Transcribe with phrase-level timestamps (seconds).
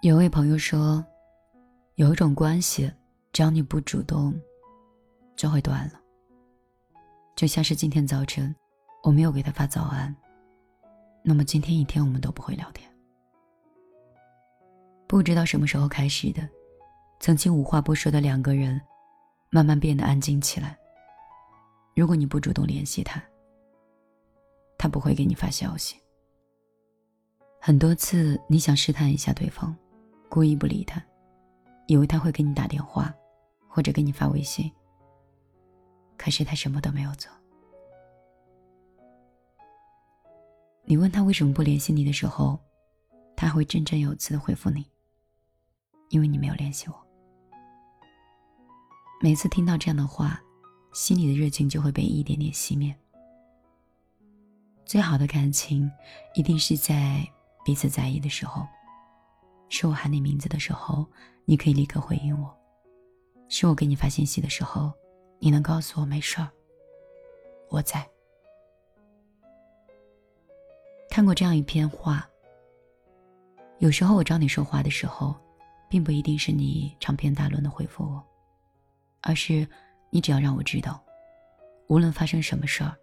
[0.00, 1.04] 有位朋友说，
[1.96, 2.88] 有一种关系，
[3.32, 4.32] 只要你不主动，
[5.34, 6.00] 就会断了。
[7.34, 8.54] 就像是今天早晨，
[9.02, 10.14] 我没有给他发早安，
[11.24, 12.88] 那么今天一天我们都不会聊天。
[15.08, 16.48] 不知道什么时候开始的，
[17.18, 18.80] 曾经无话不说的两个人，
[19.50, 20.78] 慢慢变得安静起来。
[21.96, 23.20] 如果你不主动联系他，
[24.78, 25.96] 他不会给你发消息。
[27.60, 29.76] 很多次，你想试探一下对方。
[30.28, 31.02] 故意不理他，
[31.86, 33.14] 以为他会给你打电话，
[33.66, 34.70] 或者给你发微信。
[36.16, 37.30] 可是他什么都没有做。
[40.84, 42.58] 你问他为什么不联系你的时候，
[43.36, 44.84] 他会振振有词的回复你
[46.10, 47.06] ：“因为你没有联系我。”
[49.20, 50.40] 每次听到这样的话，
[50.92, 52.94] 心里的热情就会被一点点熄灭。
[54.84, 55.90] 最好的感情，
[56.34, 57.26] 一定是在
[57.64, 58.66] 彼此在意的时候。
[59.68, 61.06] 是我喊你名字的时候，
[61.44, 62.48] 你可以立刻回应我；
[63.48, 64.92] 是我给你发信息的时候，
[65.38, 66.48] 你能告诉我没事儿，
[67.68, 68.08] 我在。
[71.10, 72.28] 看过这样一篇话：
[73.78, 75.34] 有时候我找你说话的时候，
[75.88, 78.24] 并不一定是你长篇大论的回复我，
[79.22, 79.68] 而是
[80.10, 81.02] 你只要让我知道，
[81.88, 82.96] 无论发生什么事儿，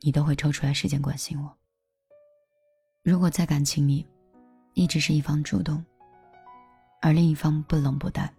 [0.00, 1.54] 你都会抽出来时间关心我。
[3.02, 4.06] 如果在感情里，
[4.78, 5.84] 一直是一方主动，
[7.02, 8.32] 而另一方不冷不淡，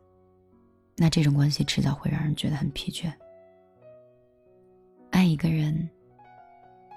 [0.96, 3.14] 那这种关系迟早会让人觉得很疲倦。
[5.12, 5.76] 爱一个人，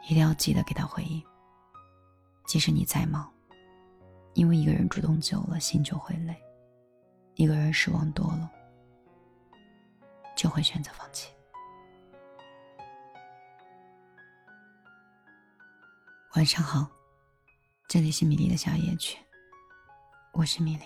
[0.04, 1.20] 一定要记得给他回应，
[2.46, 3.28] 即使你再忙，
[4.34, 6.34] 因为一个人主动久了，心就会累；
[7.34, 8.48] 一个人失望多了，
[10.36, 11.32] 就会选择放弃。
[16.36, 16.88] 晚上好，
[17.88, 19.18] 这里是米粒的小夜曲。
[20.32, 20.84] 我是米粒，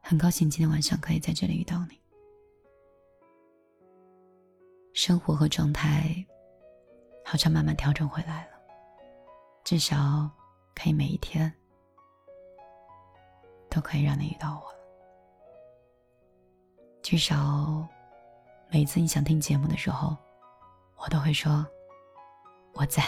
[0.00, 2.00] 很高兴今天晚上可以在这里遇到你。
[4.94, 6.24] 生活和状态
[7.22, 8.58] 好像慢慢调整回来了，
[9.62, 10.30] 至少
[10.74, 11.52] 可以每一天
[13.68, 14.78] 都可以让你遇到我了。
[17.02, 17.86] 至少
[18.70, 20.16] 每次你想听节目的时候，
[20.96, 21.64] 我都会说
[22.72, 23.02] 我在。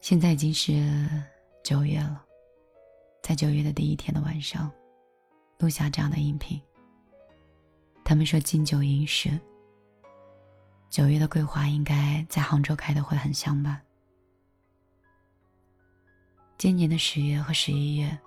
[0.00, 1.22] 现在已经是。
[1.64, 2.22] 九月了，
[3.22, 4.70] 在九月的第一天的晚上，
[5.58, 6.60] 录下这样的音频。
[8.04, 9.40] 他们说金九银十，
[10.90, 13.80] 九月的桂花应该在杭州开的会很香吧？
[16.58, 18.18] 今年的十月和十一月，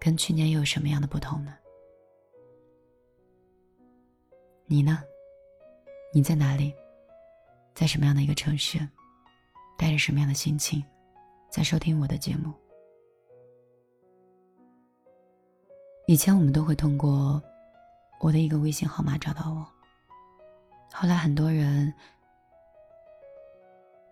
[0.00, 1.54] 跟去年又有什么样的不同呢？
[4.66, 5.00] 你呢？
[6.12, 6.74] 你在哪里？
[7.76, 8.80] 在什么样的一个城市？
[9.78, 10.84] 带着什么样的心情？
[11.50, 12.54] 在收听我的节目。
[16.06, 17.42] 以前我们都会通过
[18.20, 19.66] 我的一个微信号码找到我，
[20.92, 21.92] 后来很多人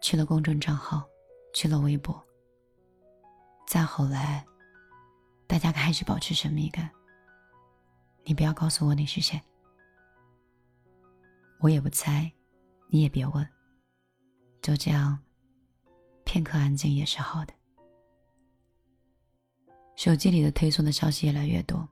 [0.00, 1.08] 去了公众账号，
[1.52, 2.20] 去了微博，
[3.66, 4.44] 再后来，
[5.46, 6.90] 大家开始保持神秘感。
[8.24, 9.40] 你不要告诉我你是谁，
[11.60, 12.30] 我也不猜，
[12.88, 13.48] 你也别问，
[14.60, 15.18] 就这样。
[16.28, 17.54] 片刻安静也是好的。
[19.96, 21.88] 手机里的推送的消息越来越多，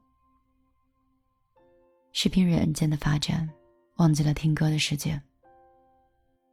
[2.12, 3.48] 视频软件的发展
[3.94, 5.20] 忘记了听歌的时间，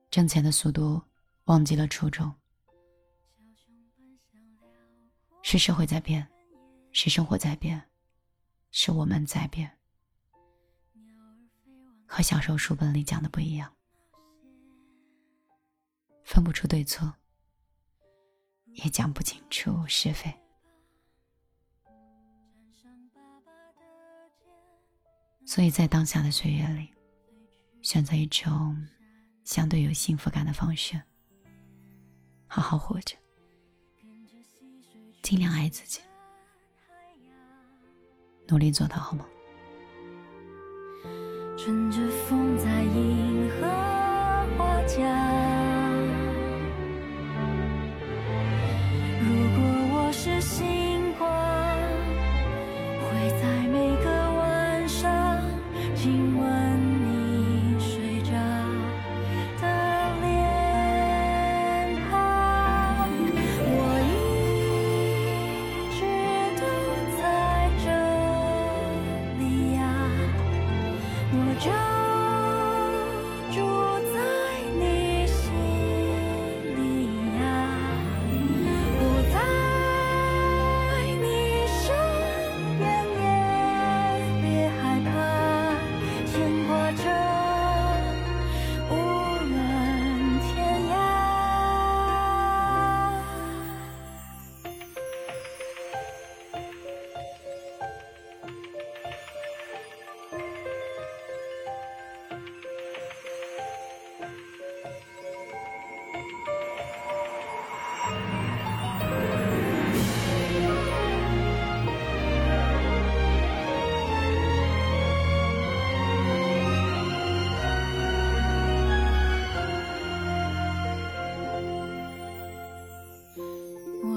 [0.10, 1.02] 挣钱的速度
[1.44, 2.34] 忘记了初衷。
[5.42, 6.26] 是社会在变，
[6.94, 7.84] 是生活在变，
[8.72, 9.70] 是我们在变，
[12.08, 13.70] 和小时候书本里讲的不一样，
[16.24, 17.14] 分不出对错。
[18.74, 20.34] 也讲不清楚是非，
[25.46, 26.90] 所以在当下的岁月里，
[27.82, 28.76] 选择一种
[29.44, 31.00] 相对有幸福感的方式，
[32.48, 33.16] 好好活着，
[35.22, 36.02] 尽量爱自己，
[38.48, 39.26] 努力做到，好吗？
[41.56, 42.83] 乘着风在
[71.60, 71.93] 这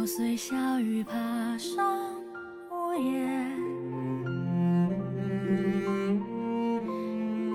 [0.07, 1.85] 随小雨爬上
[2.71, 3.51] 屋檐，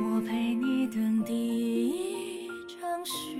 [0.03, 1.33] 我陪你等第
[1.88, 3.38] 一场雪。